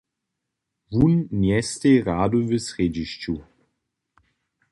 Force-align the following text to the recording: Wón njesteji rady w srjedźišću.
Wón 0.97 1.13
njesteji 1.39 2.03
rady 2.07 2.39
w 2.49 2.51
srjedźišću. 2.65 3.33